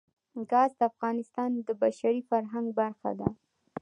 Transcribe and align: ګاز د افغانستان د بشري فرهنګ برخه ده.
ګاز 0.51 0.71
د 0.79 0.81
افغانستان 0.91 1.49
د 1.67 1.69
بشري 1.83 2.21
فرهنګ 2.29 2.67
برخه 2.79 3.11
ده. 3.19 3.29